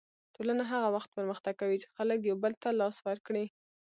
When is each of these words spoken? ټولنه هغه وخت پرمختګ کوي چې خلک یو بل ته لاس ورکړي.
ټولنه 0.35 0.63
هغه 0.71 0.87
وخت 0.95 1.09
پرمختګ 1.17 1.53
کوي 1.61 1.77
چې 1.81 1.87
خلک 1.95 2.19
یو 2.21 2.35
بل 2.43 2.53
ته 2.61 2.69
لاس 2.79 2.97
ورکړي. 3.07 3.45